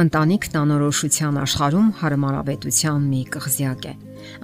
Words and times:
Ընտանիքն 0.00 0.54
անորոշության 0.56 1.38
աշխարհում 1.42 1.88
հարմարավետության 2.00 3.00
մի 3.10 3.18
կղզյակ 3.34 3.82
է։ 3.90 3.92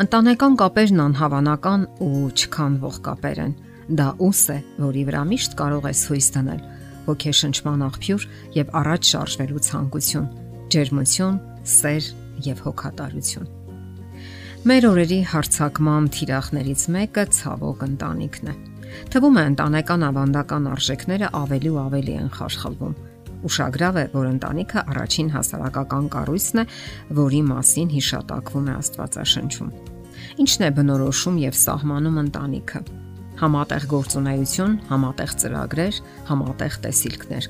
Ընտանեկան 0.05 0.59
կապերն 0.61 1.01
անհավանական 1.05 1.87
ու 2.05 2.27
չքանվող 2.37 2.99
կապեր 3.07 3.41
են։ 3.47 3.55
Դա 4.01 4.09
ուս 4.27 4.43
է, 4.53 4.59
որի 4.85 5.05
վրա 5.09 5.23
միշտ 5.31 5.57
կարող 5.63 5.89
ես 5.89 6.03
հույս 6.11 6.29
դնել, 6.37 6.61
ոգեշնչման 7.07 7.87
աղբյուր 7.89 8.29
եւ 8.59 8.77
առաջ 8.83 9.11
շարժվելու 9.17 9.65
ցանկություն, 9.71 10.29
ջերմություն, 10.77 11.41
սեր 11.73 12.13
եւ 12.51 12.63
հոգատարություն։ 12.67 13.51
Մեր 14.67 14.91
օրերի 14.93 15.21
հարցակման 15.33 16.13
թիրախներից 16.21 16.89
մեկը 17.01 17.29
ցավոք 17.41 17.89
ընտանիքն 17.89 18.53
է։ 18.53 18.61
Թվում 19.15 19.37
է 19.41 19.51
ընտանեկան 19.57 20.09
ավանդական 20.13 20.73
արժեքները 20.77 21.37
ավելի 21.47 21.71
ու 21.73 21.85
ավելի 21.87 22.23
են 22.27 22.33
խարխլվում 22.37 22.97
Ուշագրավ 23.45 23.99
է, 24.01 24.05
որ 24.17 24.29
ընտանիքը 24.33 24.85
առաջին 24.97 25.29
հասարակական 25.37 26.07
կառույցն 26.15 26.63
է, 26.63 26.65
որի 27.21 27.41
մասին 27.51 27.91
հիշատակվում 27.97 28.71
է 28.71 28.77
Աստվածաշնչում։ 28.81 29.75
Ինչն 30.47 30.65
է 30.67 30.71
բնորոշում 30.77 31.37
եւ 31.45 31.59
սահմանում 31.67 32.17
ընտանիքը։ 32.23 32.81
Համատեղ 33.37 33.85
գործունեություն, 33.91 34.75
համատեղ 34.89 35.33
ծրագրեր, 35.43 35.97
համատեղ 36.31 36.77
տեսիլքներ։ 36.87 37.49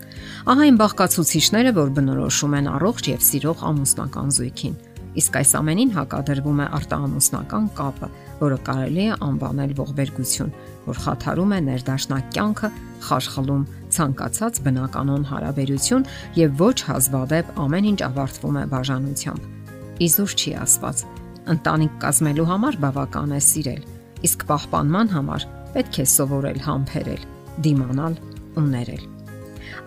Ահա 0.50 0.64
այն 0.66 0.78
բաղկացուցիչները, 0.82 1.72
որ 1.76 1.92
բնորոշում 1.94 2.56
են 2.58 2.70
առողջ 2.74 3.10
եւ 3.12 3.22
սիրող 3.26 3.62
ամուսնական 3.70 4.34
զույգին։ 4.34 4.74
Իսկ 5.16 5.36
այս 5.40 5.52
ամենին 5.56 5.92
հակադրվում 5.96 6.58
է 6.60 6.66
արտահամուսնական 6.76 7.68
կապը, 7.78 8.08
որը 8.42 8.58
կարելի 8.66 9.04
է 9.06 9.14
անվանել 9.26 9.70
ողբերգություն, 9.78 10.50
որ 10.90 11.00
խաթարում 11.06 11.54
է 11.56 11.60
ներդաշնակ 11.70 12.26
կյանքը, 12.36 12.70
խարխլում 13.06 13.62
ցանկացած 13.96 14.60
բնականon 14.66 15.26
հարաբերություն 15.30 16.06
եւ 16.38 16.62
ոչ 16.62 16.76
հազվադեպ 16.90 17.52
ամեն 17.64 17.90
ինչ 17.92 18.00
ավարտվում 18.10 18.60
է 18.62 18.64
բաժանությամբ։ 18.76 19.42
Իզուր 20.06 20.36
չի 20.36 20.52
ասված. 20.66 21.06
ընտանիք 21.46 21.98
կազմելու 22.02 22.46
համար 22.50 22.78
բավական 22.82 23.34
է 23.36 23.40
սիրել, 23.48 23.82
իսկ 24.26 24.46
պահպանման 24.50 25.12
համար 25.14 25.48
պետք 25.76 26.00
է 26.02 26.06
սովորել 26.16 26.64
համբերել, 26.66 27.28
դիմանալ 27.62 28.22
ու 28.58 28.70
ներել։ 28.72 29.15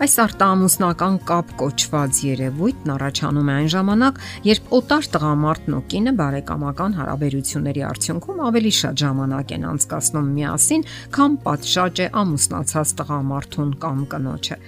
Այս 0.00 0.14
արտահամուսնական 0.24 1.16
կապ 1.28 1.54
կոչված 1.60 2.20
երևույթն 2.24 2.92
առաջանում 2.94 3.50
է 3.50 3.54
այն 3.60 3.70
ժամանակ, 3.74 4.20
երբ 4.48 4.74
օտար 4.80 5.08
տղամարդն 5.14 5.76
ու 5.76 5.82
կինը 5.92 6.12
բարեկամական 6.20 6.96
հարաբերությունների 7.00 7.84
արդյունքում 7.90 8.42
ավելի 8.50 8.72
շատ 8.80 9.02
ժամանակ 9.04 9.54
են 9.56 9.66
անցկացնում 9.70 10.30
միասին, 10.40 10.86
քան 11.16 11.38
պատշաճ 11.46 12.00
է 12.00 12.06
ամուսնացած 12.20 12.94
տղամարդուն 13.00 13.72
կամ 13.84 14.04
կնոջը։ 14.14 14.60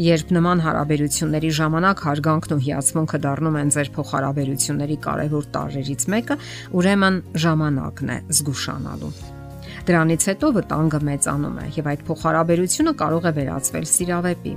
Երբ 0.00 0.30
նման 0.36 0.62
հարաբերությունների 0.64 1.50
ժամանակ 1.60 2.04
հարգանքն 2.06 2.54
ու 2.56 2.62
հիացմունքը 2.66 3.20
դառնում 3.26 3.58
են 3.64 3.74
ձեր 3.74 3.90
փոխհարաբերությունների 3.96 5.00
կարևոր 5.08 5.50
տարրերից 5.58 6.06
մեկը, 6.14 6.38
ուրեմն 6.78 7.20
ժամանակն 7.46 8.14
է 8.14 8.22
զգուշանալու։ 8.38 9.39
Դրանից 9.88 10.26
հետո 10.30 10.50
վտանգը 10.56 11.00
մեծանում 11.08 11.56
է 11.60 11.66
եւ 11.76 11.88
այդ 11.90 12.02
փոխհարաբերությունը 12.10 12.92
կարող 13.00 13.26
է 13.30 13.32
վերածվել 13.38 13.86
սիրավեպի։ 13.90 14.52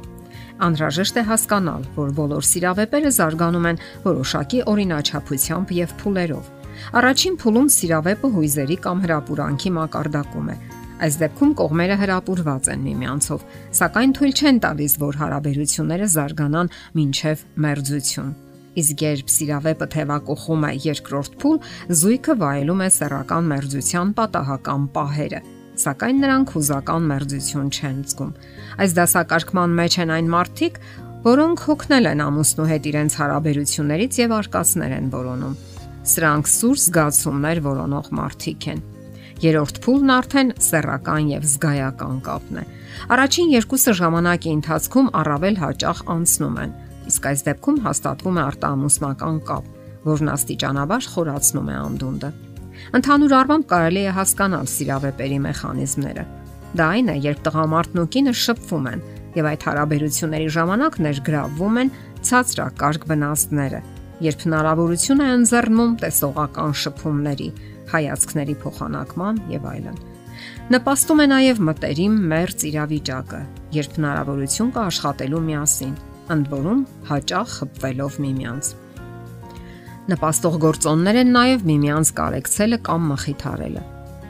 Անհրաժեշտ 0.67 1.17
է 1.17 1.23
հասկանալ, 1.29 1.87
որ 1.95 2.11
բոլոր 2.19 2.47
սիրավեպերը 2.49 3.11
զարգանում 3.17 3.67
են 3.71 3.81
որոշակի 4.03 4.59
օրինաչափությամբ 4.73 5.73
եւ 5.79 5.95
փուլերով։ 6.03 6.51
Առաջին 6.99 7.35
փուլում 7.43 7.67
սիրավեպը 7.73 8.31
հույզերի 8.37 8.77
կամ 8.83 9.03
հրապուրանքի 9.03 9.73
մակարդակում 9.79 10.47
է։ 10.53 10.57
Այս 11.03 11.19
դեպքում 11.23 11.53
կողմերը 11.59 11.97
հրապուրված 12.03 12.69
են 12.73 12.87
միմյանցով, 12.87 13.45
սակայն 13.79 14.15
թույլ 14.17 14.33
չեն 14.39 14.63
տալիս, 14.63 14.97
որ 15.03 15.21
հարաբերությունները 15.23 16.09
զարգանան 16.13 16.73
մինչև 17.01 17.45
մերձություն։ 17.65 18.33
Իսկ 18.73 19.01
երբ 19.05 19.27
սիրավեպը 19.29 19.87
թևակողում 19.93 20.63
է 20.65 20.71
երկրորդ 20.81 21.35
փուլ, 21.41 21.57
զույգը 21.99 22.35
վայելում 22.41 22.79
է 22.81 22.87
սեռական 22.95 23.49
մերձության 23.51 24.13
պատահական 24.17 24.87
պահերը, 24.95 25.41
սակայն 25.83 26.23
նրանք 26.23 26.53
հուզական 26.57 27.05
մերձություն 27.11 27.69
չեն 27.73 27.99
զգում։ 28.09 28.31
Այս 28.83 28.95
դասակարգման 28.97 29.75
մեջ 29.77 29.97
են 30.03 30.13
այն 30.17 30.31
մարդիկ, 30.33 30.79
որոնք 31.23 31.65
հոգնել 31.69 32.09
են 32.13 32.23
ամուսնու 32.23 32.69
հետ 32.73 32.89
իրենց 32.93 33.17
հարաբերություններից 33.21 34.17
եւ 34.23 34.33
արկածներ 34.41 34.95
են 34.97 35.11
որոնում։ 35.13 35.53
Սրանք 36.03 36.49
սուր 36.53 36.79
զգացումներ 36.83 37.61
որոնող 37.63 38.09
մարդիկ 38.17 38.67
են։ 38.73 38.81
Երորդ 39.43 39.79
փուլն 39.83 40.11
արդեն 40.13 40.49
սեռական 40.63 41.29
եւ 41.33 41.45
զգայական 41.53 42.19
կապն 42.25 42.59
է։ 42.59 42.65
Առաջին 43.13 43.53
երկուսը 43.53 43.93
ժամանակի 43.99 44.51
ընթացքում 44.57 45.09
առավել 45.19 45.57
հաճախ 45.63 46.03
անցնում 46.13 46.59
են 46.63 46.75
իսկ 47.09 47.27
այս 47.29 47.43
դեպքում 47.47 47.79
հաստատվում 47.83 48.37
է 48.39 48.43
արտահամուսնական 48.43 49.39
կապ, 49.49 49.65
որն 50.03 50.31
աստիճանաբար 50.33 51.07
խորացնում 51.13 51.69
է 51.73 51.75
անդունդը։ 51.79 52.29
Ընդհանուր 52.97 53.33
առմամբ 53.39 53.65
կարելի 53.73 54.03
է 54.03 54.13
հասկանալ 54.17 54.69
սիրավեպերի 54.73 55.39
մեխանիզմները։ 55.43 56.23
Դա 56.73 56.87
այն 56.93 57.11
է, 57.13 57.15
երբ 57.23 57.43
տղամարդն 57.47 58.01
ու 58.03 58.07
կինը 58.13 58.33
շփվում 58.43 58.87
են 58.93 59.03
եւ 59.33 59.49
այդ 59.49 59.65
հարաբերությունների 59.67 60.47
ժամանակ 60.57 60.97
ներգրավվում 61.05 61.77
են 61.83 61.91
ցածրակարգ 62.27 63.05
վնասները, 63.11 63.81
երբ 64.23 64.45
հնարավորություն 64.47 65.23
է 65.23 65.27
ընձեռնում 65.37 65.93
տեսողական 66.03 66.73
շփումների, 66.83 67.49
հայացքների 67.93 68.55
փոխանակման 68.63 69.41
եւ 69.53 69.67
այլն։ 69.73 70.01
Նպաստում 70.73 71.21
է 71.23 71.27
նաև 71.33 71.61
մտերիմ 71.67 72.15
մերձ 72.33 72.65
իրավիճակը, 72.69 73.41
երբ 73.77 73.97
հնարավորություն 73.99 74.73
կա 74.73 74.85
աշխատելու 74.93 75.43
միասին 75.49 75.93
ընդ 76.33 76.49
որում 76.53 76.81
հաճախ 77.09 77.53
խփվելով 77.59 78.17
միմյանց։ 78.23 78.71
Նպաստող 80.13 80.55
գործոններ 80.63 81.19
են 81.23 81.29
նաև 81.35 81.67
միմյանց 81.67 82.09
կարեկցելը 82.19 82.79
կամ 82.87 83.05
մխիթարելը։ 83.13 83.83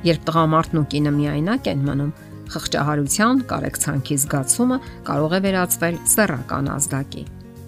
Երբ 0.04 0.26
տղամարդն 0.28 0.80
ու 0.81 0.88
կինը 0.94 1.14
միայնակ 1.18 1.70
են 1.74 1.86
մնում, 1.88 2.12
խղճահարության, 2.54 3.40
կարեկցանքի 3.50 4.18
զգացումը 4.24 4.78
կարող 5.08 5.34
է 5.34 5.40
վերածվել 5.48 5.98
սեռական 6.14 6.70
ազդակի։ 6.74 7.24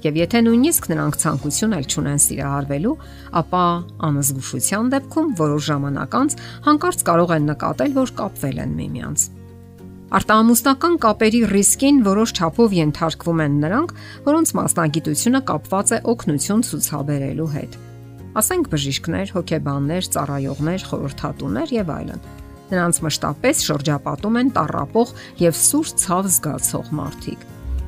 Եվ 0.06 0.20
եթե 0.22 0.42
նույնիսկ 0.46 0.90
նրանք 0.92 1.16
ցանկություն 1.24 1.74
էլ 1.80 1.88
չունեն 1.90 2.20
սիրահարվելու, 2.26 2.98
ապա 3.42 3.64
անզգուշության 4.06 4.92
դեպքում 4.94 5.32
որոշ 5.40 5.70
ժամանակ 5.72 6.18
անց 6.20 6.36
հանկարծ 6.68 7.06
կարող 7.10 7.34
են 7.40 7.50
նկատել, 7.50 7.96
որ 7.96 8.14
կապվել 8.22 8.62
են 8.66 8.76
միմյանց։ 8.86 9.26
Արտահամուսնական 10.14 10.96
կապերի 11.02 11.40
ռիսկին 11.50 12.04
որոշ 12.06 12.32
չափով 12.38 12.74
ենթարկվում 12.78 13.40
են 13.42 13.56
նրանք, 13.64 13.94
որոնց 14.28 14.52
մասնագիտությունը 14.60 15.42
կապված 15.50 15.94
է 15.96 16.00
օգնություն 16.14 16.62
ցուցաբերելու 16.70 17.48
հետ։ 17.56 17.78
Ասենք 18.38 18.70
բժիշկներ, 18.70 19.34
հոգեբաններ, 19.34 20.08
ծառայողներ, 20.14 20.86
խորհրդատուներ 20.92 21.74
եւ 21.74 21.92
այլն։ 21.96 22.24
Նրանց 22.70 23.02
մշտապես 23.06 23.66
շրջապատում 23.66 24.40
են 24.46 24.54
տարապող 24.56 25.12
եւ 25.42 25.60
սուր 25.66 25.92
ցավ 26.06 26.30
զգացող 26.36 26.88
մարդիկ 27.02 27.46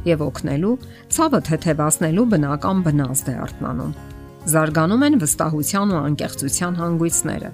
եւ 0.08 0.22
օգնելու, 0.24 0.76
ցավը 1.14 1.40
թեթևացնելու 1.48 2.28
բնական 2.34 2.84
բնազդ 2.88 3.28
է 3.28 3.36
արտնանում։ 3.44 3.96
Զարգանում 4.48 5.08
են 5.08 5.18
վստահության 5.22 5.92
ու 5.92 6.02
անկեղծության 6.08 6.78
հանգույցները։ 6.82 7.50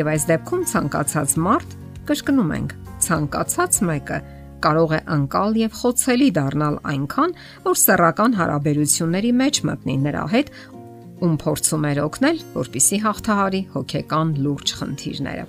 Եվ 0.00 0.12
այս 0.16 0.28
դեպքում 0.32 0.62
ցանկացած 0.72 1.34
մարդ 1.46 1.76
կշկնում 2.08 2.54
ենք 2.56 2.81
ցանկացած 3.06 3.80
մեկը 3.88 4.18
կարող 4.62 4.92
է 4.94 5.00
անկալ 5.14 5.56
եւ 5.58 5.72
խոցելի 5.80 6.28
դառնալ 6.38 6.76
այնքան, 6.92 7.32
որ 7.66 7.78
սեռական 7.82 8.36
հարաբերությունների 8.38 9.32
մեջ 9.40 9.58
մտնի 9.68 9.96
նրա 10.06 10.24
հետ, 10.32 10.52
ում 11.22 11.34
փորձում 11.42 11.86
էր 11.90 12.00
օգնել, 12.02 12.38
որpիսի 12.58 12.98
հաղթահարի 13.02 13.62
հոգեկան 13.74 14.30
լուրջ 14.42 14.74
խնդիրները։ 14.78 15.44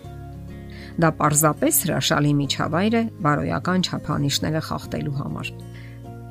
Դա 1.03 1.09
պարզապես 1.19 1.77
հրաշալի 1.83 2.33
միջավայր 2.39 2.97
է 2.99 3.03
բարոյական 3.25 3.85
չափանիշները 3.89 4.61
խախտելու 4.69 5.15
համար։ 5.19 5.51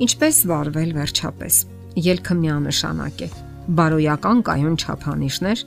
Ինչպես 0.07 0.37
վարվել 0.53 0.93
վերջապես։ 0.99 1.55
Ելքը 2.03 2.35
միանշանակ 2.43 3.25
է։ 3.27 3.29
Բարոյական 3.79 4.39
կայուն 4.47 4.77
չափանիշներ 4.83 5.65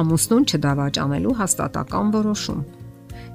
ամուսնուն 0.00 0.46
չդավաճանելու 0.50 1.36
հաստատական 1.40 2.12
որոշում 2.16 2.64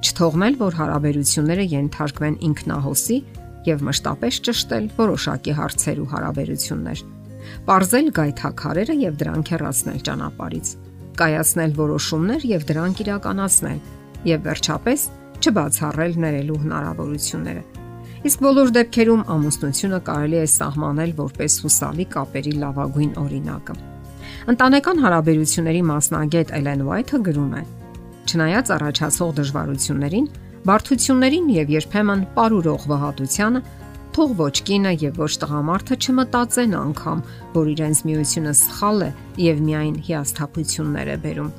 չթողնել, 0.06 0.56
որ 0.62 0.76
հարաբերությունները 0.80 1.66
ենթարկվեն 1.72 2.36
ինքնահոսի 2.46 3.18
եւ 3.66 3.84
մշտապես 3.88 4.40
ճշտել 4.46 4.90
որոշակի 5.00 5.54
հարցեր 5.60 6.02
ու 6.04 6.10
հարաբերություններ։ 6.14 7.00
Պարզել 7.66 8.10
գայթակարերը 8.18 8.96
եւ 9.02 9.16
դրանք 9.22 9.52
հեռացնել 9.56 10.00
ճանապարից։ 10.06 10.68
Կայացնել 11.16 11.72
որոշումներ 11.80 12.46
եւ 12.52 12.68
դրանք 12.70 13.02
իրականացնել 13.06 13.80
եւ 14.30 14.46
վերջապես 14.46 15.08
չբացառել 15.46 16.14
ներելու 16.26 16.60
հնարավորությունները։ 16.66 17.64
Իսկ 18.26 18.40
բոլոր 18.42 18.70
դեպքերում 18.76 19.26
ամուսնությունը 19.36 20.00
կարելի 20.06 20.38
է 20.42 20.46
սահմանել 20.56 21.12
որպես 21.22 21.58
հուսալի 21.66 22.06
կապերի 22.16 22.54
լավագույն 22.66 23.12
օրինակը։ 23.22 23.76
Ընտանեկան 24.56 25.02
հարաբերությունների 25.06 25.82
մասնագետ 25.94 26.54
Էլեն 26.60 26.86
Ուայթը 26.86 27.20
գրում 27.30 27.54
է. 27.62 27.64
Չնայած 28.26 28.70
առաջացող 28.74 29.34
դժվարություններին, 29.38 30.28
բարդություններին 30.66 31.50
եւ 31.56 31.74
երբեմն 31.76 32.24
պարուրող 32.36 32.86
վհատությանը, 32.90 33.62
թող 34.16 34.32
ոչ 34.40 34.56
կինը 34.66 34.94
եւ 35.04 35.20
ոչ 35.22 35.30
տղամարդը 35.44 35.98
չմտածեն 36.02 36.74
անգամ, 36.80 37.22
որ 37.54 37.70
իրենց 37.76 38.02
միությունը 38.10 38.54
սխալ 38.62 39.06
է 39.06 39.10
եւ 39.46 39.62
միայն 39.68 39.96
հիասթափություններ 40.10 41.12
է 41.14 41.18
բերում։ 41.26 41.52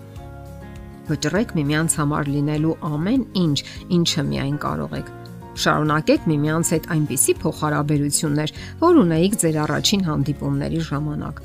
Վճռեք 1.07 1.53
միմյանց 1.55 1.99
համար 2.01 2.31
լինելու 2.35 2.77
ամեն 2.91 3.27
ինչ, 3.47 3.59
ինչը 3.97 4.25
միայն 4.31 4.57
կարող 4.67 4.97
եք։ 4.99 5.13
Շարունակեք 5.57 6.27
միմյանց 6.33 6.73
հետ 6.75 6.89
այնպիսի 6.97 7.35
փոխհարաբերություններ, 7.47 8.57
որ 8.83 8.99
ունեիք 9.07 9.37
ձեր 9.45 9.61
առաջին 9.67 10.03
հանդիպումների 10.11 10.83
ժամանակ։ 10.91 11.45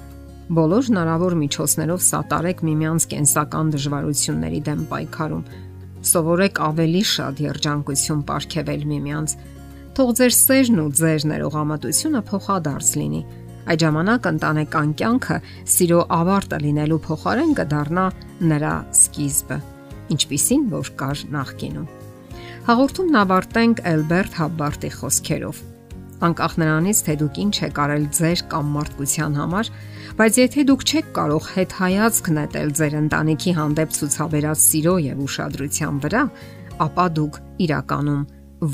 Բոլոր 0.52 0.88
հնարավոր 0.90 1.34
միջոցներով 1.40 2.02
սատարեք 2.04 2.62
միմյանց 2.68 3.04
կենսական 3.14 3.70
դժվարությունների 3.72 4.58
դեմ 4.68 4.80
պայքարում։ 4.90 5.44
Սովորեք 6.10 6.58
ավելի 6.66 7.04
շատ 7.08 7.38
երջանկություն 7.46 8.24
ապարգևել 8.26 8.84
միմյանց։ 8.90 9.36
Թող 9.96 10.12
ձեր 10.20 10.36
սերն 10.36 10.82
ու 10.84 10.90
ձեր 11.00 11.26
ներողամտությունը 11.32 12.22
փոխադարձ 12.32 12.90
լինի։ 13.00 13.22
Այդ 13.72 13.86
ժամանակ 13.86 14.28
ընտանեկան 14.32 14.92
կյանքը 15.00 15.38
սիրո 15.72 16.02
ավարտը 16.20 16.60
լինելու 16.68 17.00
փոխարեն 17.08 17.56
կդառնա 17.62 18.06
նրա 18.52 18.76
սկիզբը, 19.00 19.58
ինչպիսին 20.18 20.68
որ 20.76 20.92
կար 21.00 21.24
նախկինում։ 21.38 21.88
Հաղորդումն 22.68 23.22
ավարտենք 23.22 23.86
Էլբերտ 23.96 24.36
Հաբբարտի 24.42 24.92
խոսքերով։ 25.00 25.64
Անկախ 26.22 26.54
նրանից, 26.62 27.00
թե 27.08 27.14
դուք 27.22 27.38
ինչ 27.42 27.56
եք 27.66 27.80
արել 27.82 28.04
ձեր 28.14 28.42
կամ 28.52 28.68
մարդկության 28.76 29.38
համար, 29.42 29.72
բայց 30.22 30.36
եթե 30.38 30.64
դուք 30.70 30.84
չեք 30.86 31.08
կարող 31.16 31.46
հետ 31.50 31.72
հայացք 31.74 32.28
նետել 32.36 32.72
ձեր 32.78 32.96
ընտանիքի 32.98 33.52
հանդեպ 33.58 33.94
ցուցաբերած 33.96 34.60
սիրո 34.62 34.92
եւ 35.02 35.24
ուշադրության 35.26 35.96
վրա, 36.04 36.22
ապա 36.86 37.06
դուք 37.18 37.40
իրականում 37.66 38.20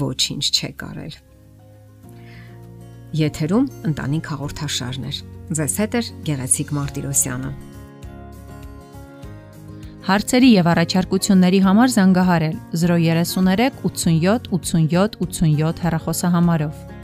ոչինչ 0.01 0.43
չեք 0.57 0.83
արել։ 0.87 1.15
Եթերում 3.21 3.69
ընտանիք 3.91 4.27
հաղորդաշարներ։ 4.33 5.21
Ձեզ 5.61 5.77
հետ 5.83 5.95
է 5.95 6.03
Գեղեցիկ 6.27 6.75
Մարտիրոսյանը։ 6.81 7.53
Հարցերի 10.11 10.51
եւ 10.51 10.69
առաջարկությունների 10.73 11.63
համար 11.63 11.95
զանգահարել 11.95 12.59
033 12.83 13.81
87 13.87 14.51
87 14.51 15.19
87 15.23 15.83
հեռախոսահամարով։ 15.87 16.96